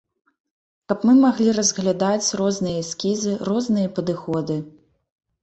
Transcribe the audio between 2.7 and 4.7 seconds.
эскізы, розныя падыходы.